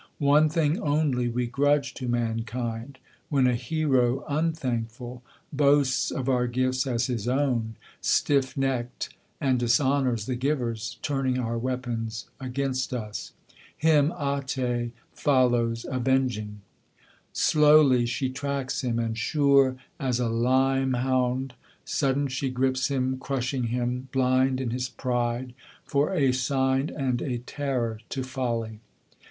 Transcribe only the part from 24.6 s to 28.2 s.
his pride, for a sign and a terror